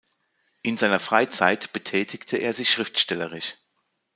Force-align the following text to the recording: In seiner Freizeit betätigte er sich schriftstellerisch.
In 0.63 0.77
seiner 0.77 0.97
Freizeit 0.97 1.73
betätigte 1.73 2.37
er 2.37 2.53
sich 2.53 2.71
schriftstellerisch. 2.71 3.55